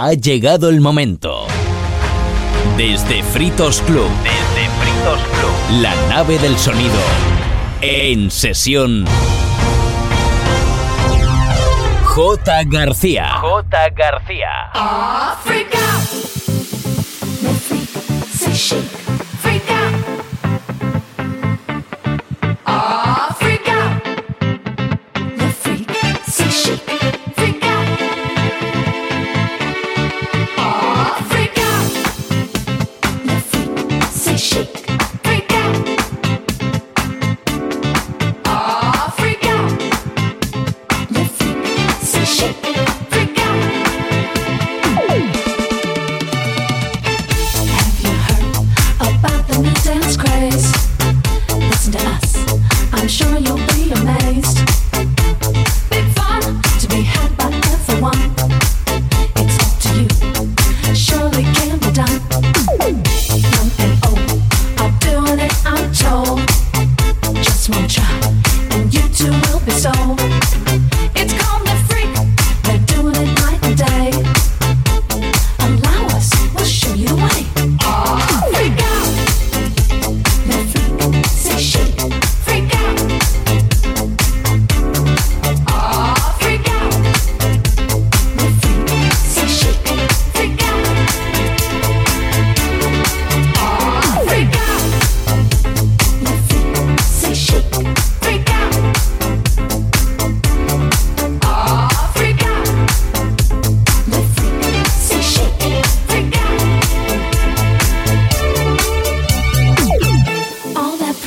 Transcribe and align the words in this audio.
Ha 0.00 0.12
llegado 0.12 0.68
el 0.68 0.80
momento. 0.80 1.48
Desde 2.76 3.20
Fritos 3.24 3.82
Club. 3.82 4.08
Desde 4.22 4.68
Fritos 4.78 5.20
Club. 5.20 5.80
La 5.82 5.92
nave 6.08 6.38
del 6.38 6.56
sonido. 6.56 6.94
En 7.80 8.30
sesión. 8.30 9.06
J. 12.04 12.62
García. 12.66 13.38
J. 13.40 13.90
García. 13.90 14.70
África. 14.72 15.78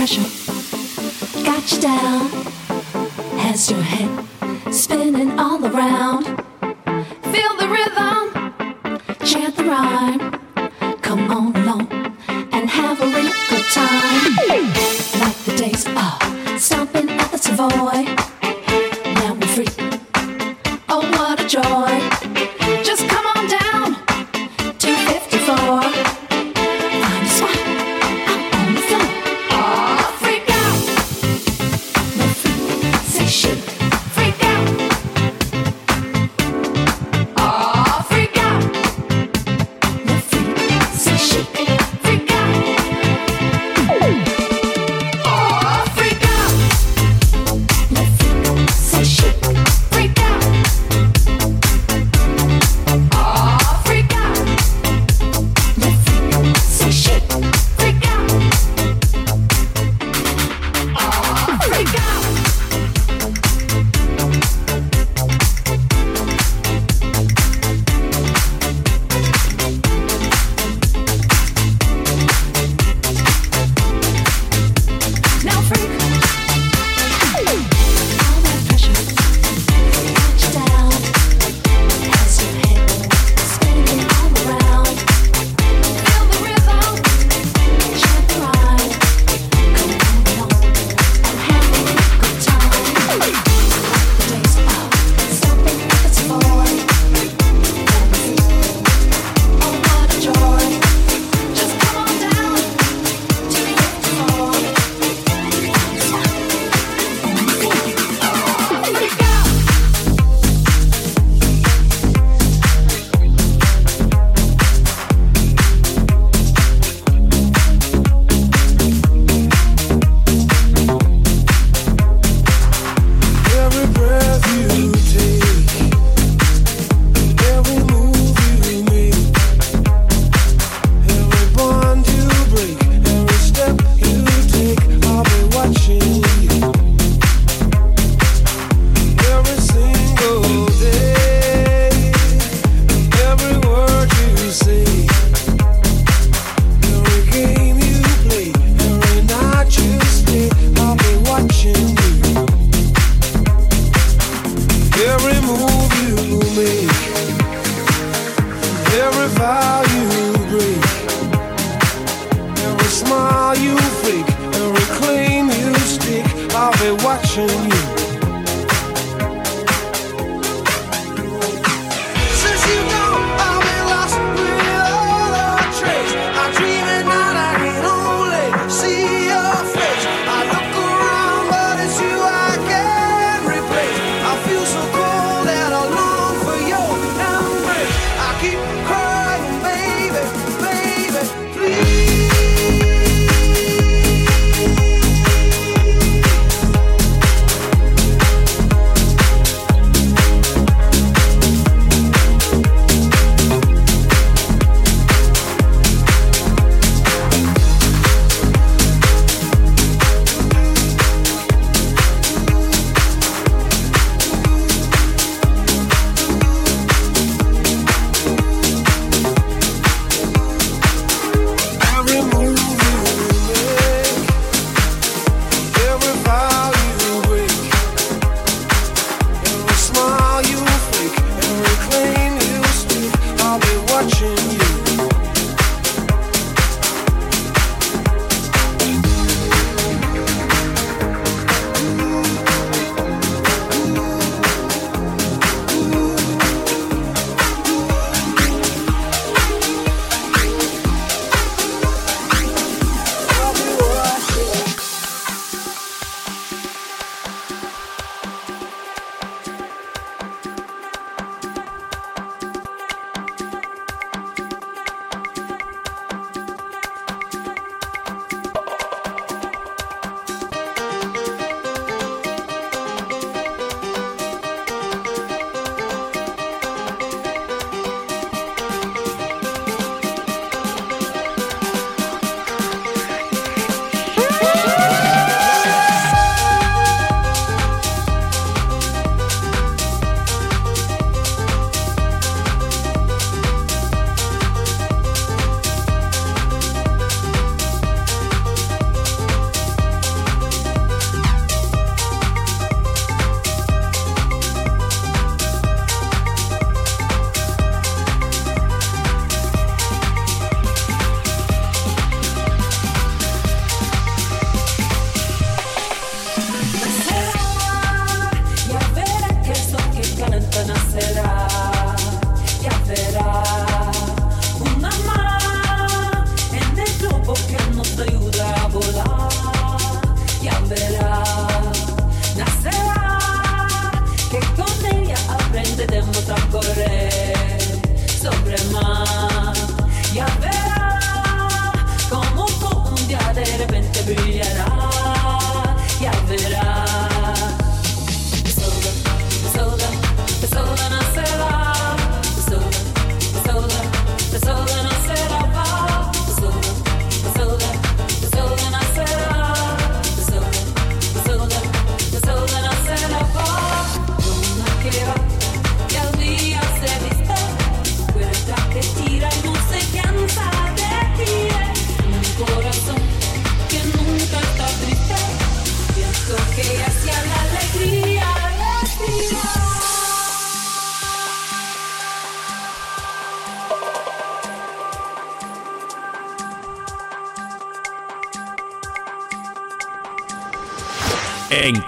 pressure 0.02 1.44
got 1.44 1.71
you 1.71 1.80
down. 1.80 2.27
Has 3.38 3.69
your 3.69 3.83
head 3.83 4.73
spinning 4.73 5.39
all 5.39 5.63
around. 5.63 6.25
Feel 7.31 7.53
the 7.61 7.67
rhythm, 7.69 8.25
chant 9.23 9.55
the 9.57 9.66
rhyme. 9.66 10.19
Come 11.02 11.29
on 11.29 11.55
along 11.55 11.88
and 12.52 12.67
have 12.67 12.99
a 12.99 13.05
real 13.05 13.31
good 13.52 13.66
time. 13.72 14.33
Like 15.22 15.38
the 15.45 15.56
days 15.56 15.85
of 15.85 16.59
stomping 16.59 17.09
at 17.12 17.31
the 17.31 17.38
Savoy. 17.38 18.20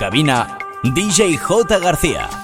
Cabina, 0.03 0.57
DJ 0.83 1.38
J. 1.38 1.79
García. 1.79 2.43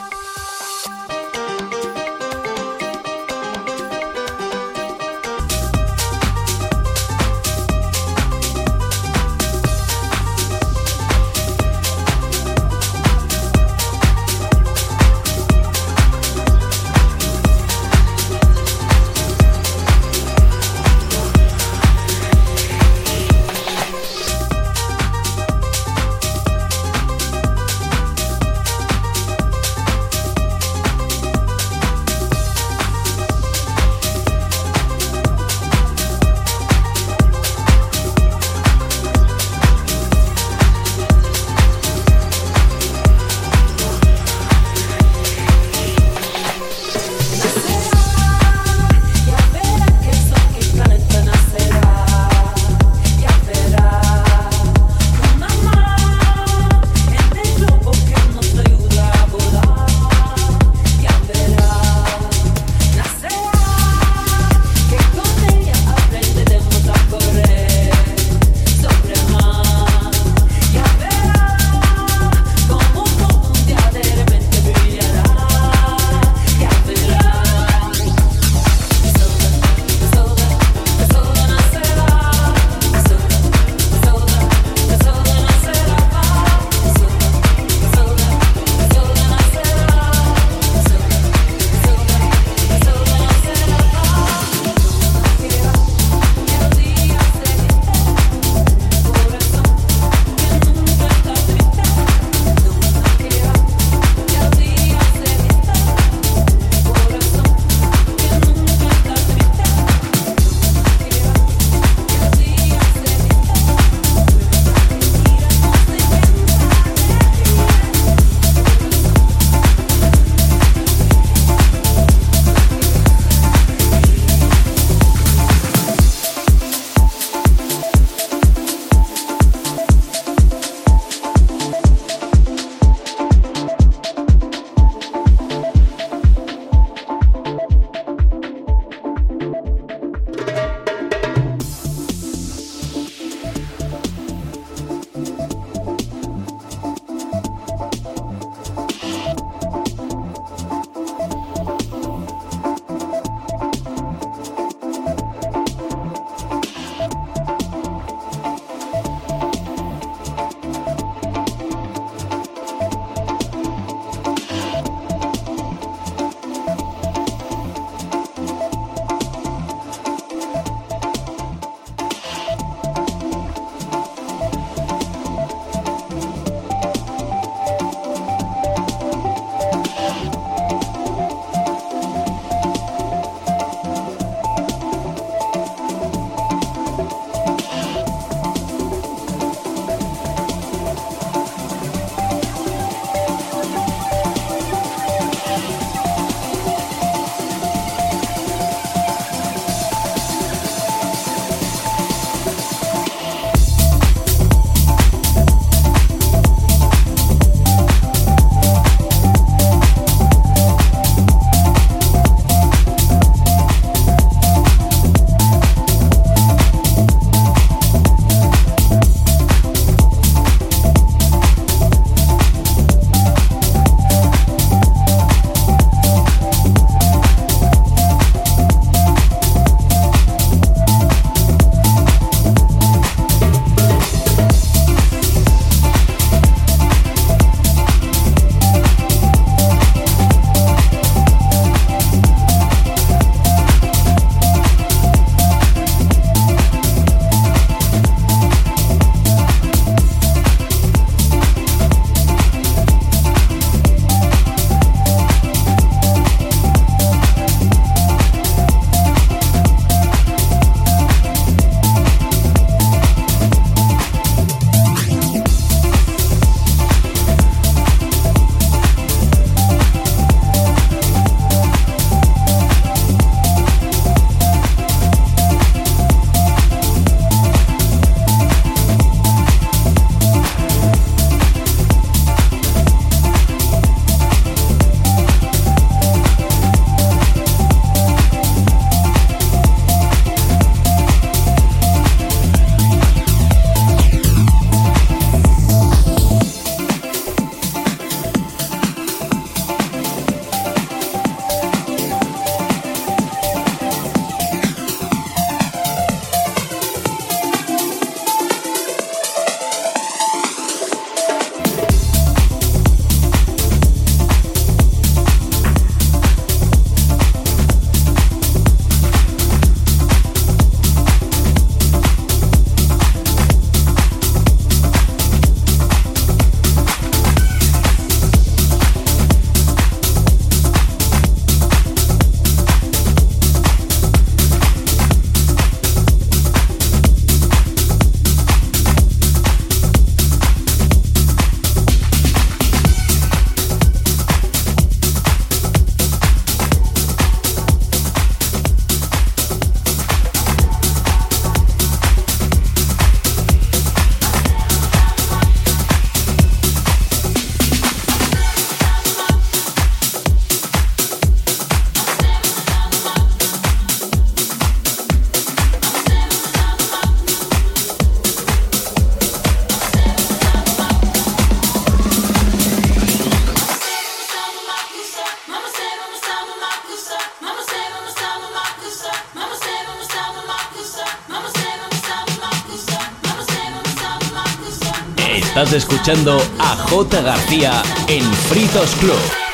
Escuchando 385.99 386.41
a 386.59 386.77
J. 386.77 387.21
García 387.21 387.83
en 388.07 388.23
Fritos 388.23 388.95
Club. 389.01 389.48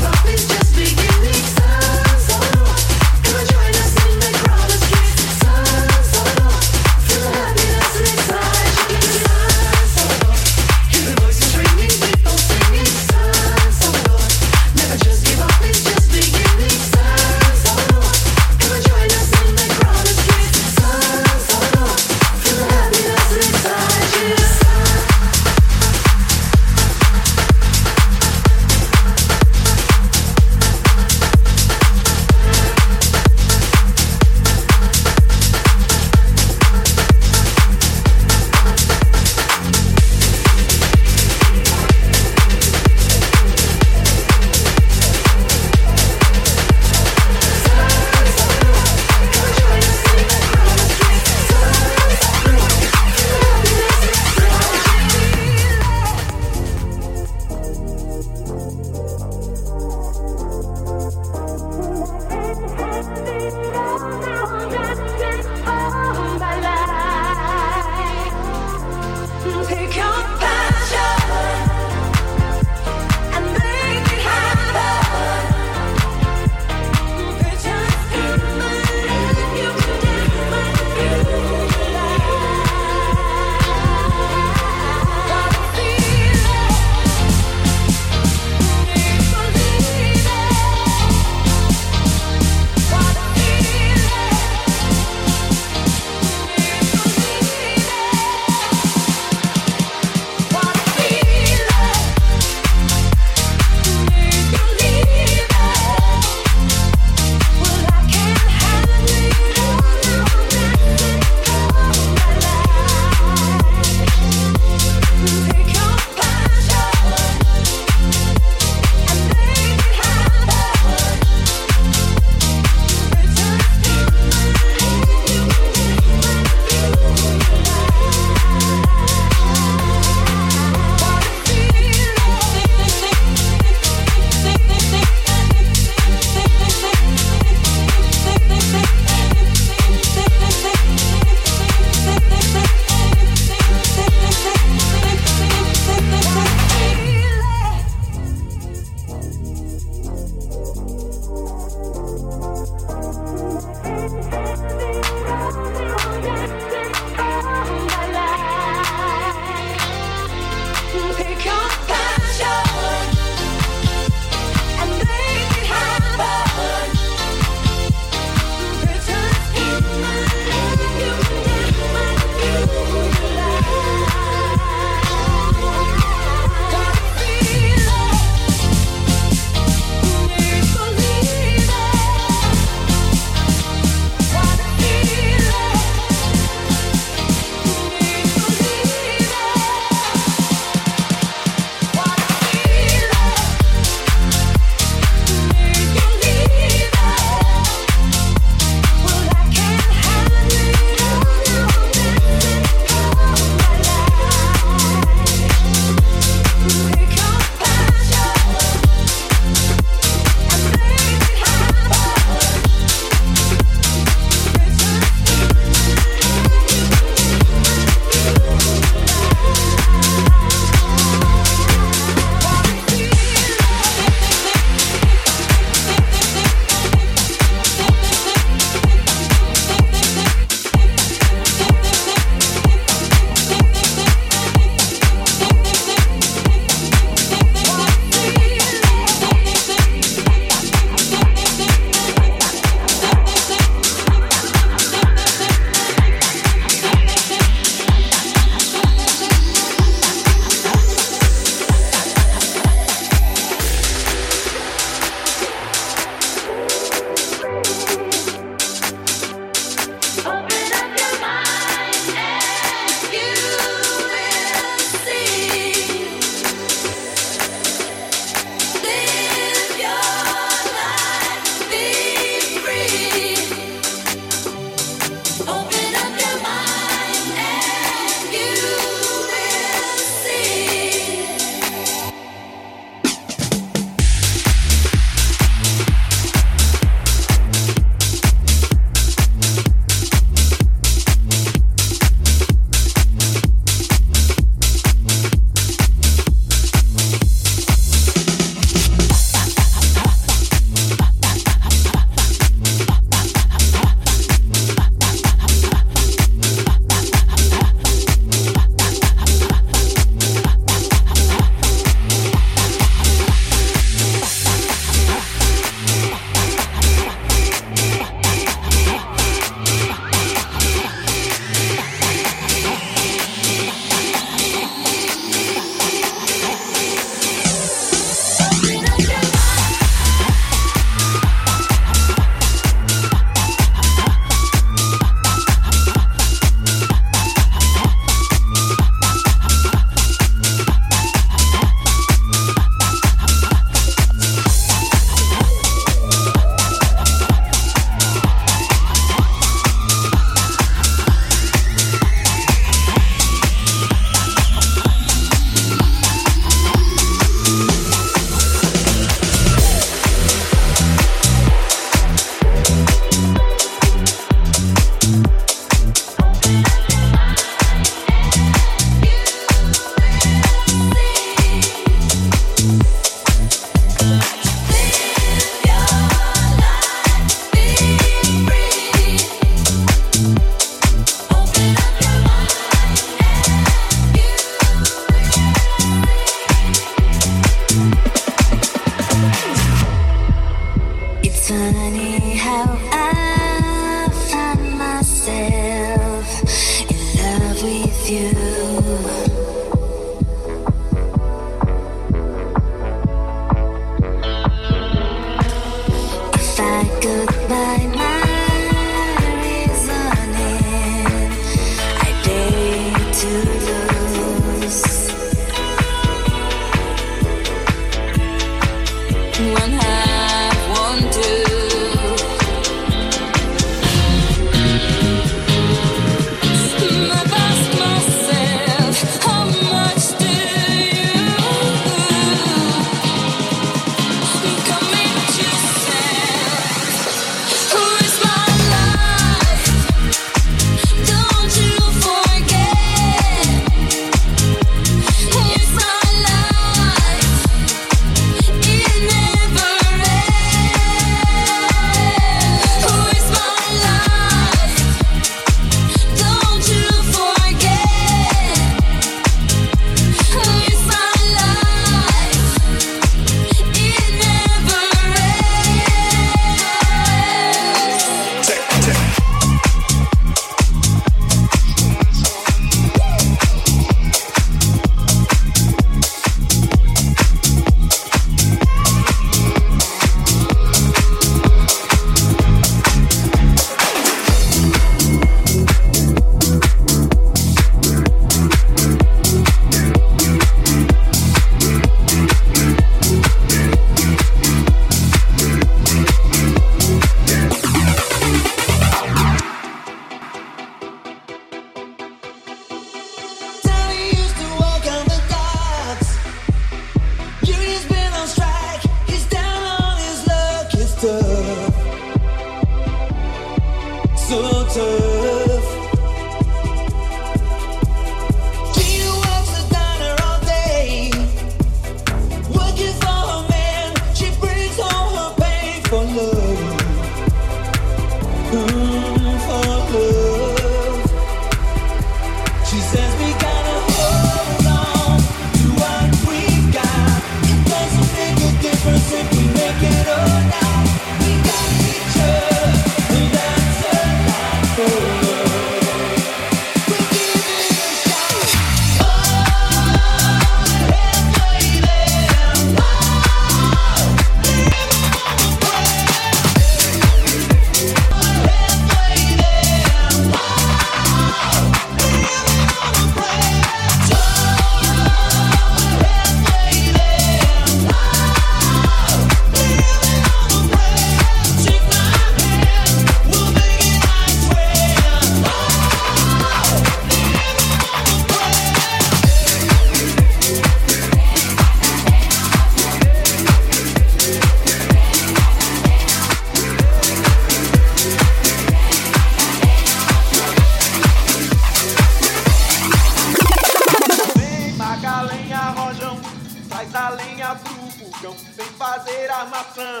Fazer 598.92 599.30
armação. 599.30 600.00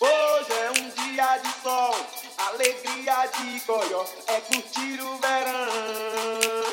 Hoje 0.00 0.52
é 0.52 0.70
um 0.70 0.88
dia 0.88 1.36
de 1.36 1.62
sol, 1.62 1.94
alegria 2.38 3.26
de 3.26 3.60
coió, 3.60 4.04
é 4.26 4.40
curtir 4.40 5.02
o 5.02 5.18
verão. 5.18 6.63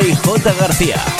J. 0.00 0.54
García. 0.54 1.19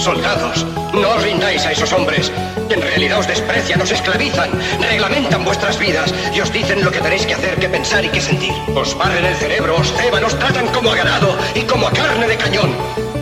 Soldados, 0.00 0.64
no 0.94 1.10
os 1.10 1.22
rindáis 1.22 1.66
a 1.66 1.72
esos 1.72 1.92
hombres, 1.92 2.32
que 2.68 2.74
en 2.74 2.80
realidad 2.80 3.18
os 3.18 3.26
desprecian, 3.26 3.82
os 3.82 3.90
esclavizan, 3.92 4.48
reglamentan 4.80 5.44
vuestras 5.44 5.78
vidas 5.78 6.14
y 6.32 6.40
os 6.40 6.50
dicen 6.50 6.82
lo 6.82 6.90
que 6.90 7.00
tenéis 7.00 7.26
que 7.26 7.34
hacer, 7.34 7.58
que 7.58 7.68
pensar 7.68 8.02
y 8.02 8.08
que 8.08 8.20
sentir. 8.20 8.54
Os 8.74 8.96
barren 8.96 9.26
el 9.26 9.36
cerebro, 9.36 9.76
os 9.76 9.92
ceban, 9.92 10.24
os 10.24 10.38
tratan 10.38 10.68
como 10.68 10.90
a 10.90 10.96
ganado 10.96 11.36
y 11.54 11.60
como 11.62 11.86
a 11.86 11.92
carne 11.92 12.26
de 12.26 12.36
cañón. 12.38 12.74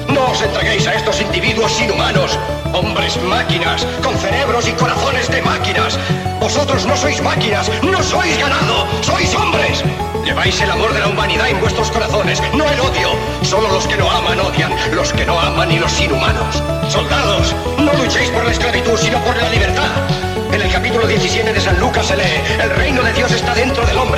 No 0.09 0.31
os 0.31 0.41
entreguéis 0.41 0.87
a 0.87 0.95
estos 0.95 1.21
individuos 1.21 1.81
inhumanos, 1.81 2.39
hombres 2.73 3.21
máquinas, 3.23 3.87
con 4.03 4.17
cerebros 4.17 4.69
y 4.69 4.73
corazones 4.73 5.29
de 5.29 5.43
máquinas. 5.43 5.99
Vosotros 6.41 6.87
no 6.87 6.97
sois 6.97 7.23
máquinas, 7.23 7.71
no 7.83 8.03
sois 8.03 8.39
ganado, 8.39 8.87
sois 9.03 9.35
hombres. 9.35 9.85
Lleváis 10.25 10.61
el 10.61 10.71
amor 10.71 10.93
de 10.93 11.01
la 11.01 11.09
humanidad 11.09 11.49
en 11.49 11.61
vuestros 11.61 11.91
corazones, 11.91 12.43
no 12.55 12.69
el 12.69 12.81
odio. 12.81 13.11
Solo 13.43 13.69
los 13.69 13.87
que 13.87 13.97
no 13.97 14.11
aman 14.11 14.41
odian, 14.41 14.73
los 14.95 15.13
que 15.13 15.25
no 15.25 15.39
aman 15.39 15.71
y 15.73 15.79
los 15.79 16.01
inhumanos. 16.01 16.63
Soldados, 16.89 17.55
no 17.79 17.93
luchéis 17.95 18.31
por 18.31 18.45
la 18.45 18.53
esclavitud, 18.53 18.97
sino 18.97 19.19
por 19.25 19.37
la 19.37 19.49
libertad. 19.49 19.91
En 20.53 20.63
el 20.63 20.73
capítulo 20.73 21.07
17 21.07 21.53
de 21.53 21.61
San 21.61 21.79
Lucas 21.79 22.07
se 22.07 22.17
lee, 22.17 22.43
el 22.63 22.71
reino 22.71 23.03
de 23.03 23.13
Dios 23.13 23.31
está 23.31 23.55
dentro 23.55 23.85
del 23.87 23.99
hombre, 23.99 24.18